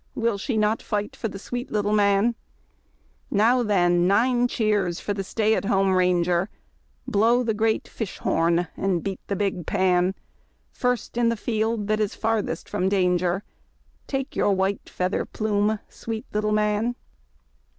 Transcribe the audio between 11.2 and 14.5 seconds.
the field, that is farthest from danger. Take